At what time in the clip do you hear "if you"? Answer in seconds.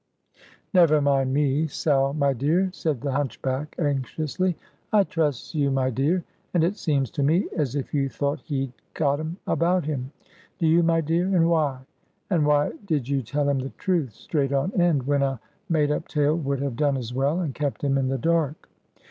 7.75-8.09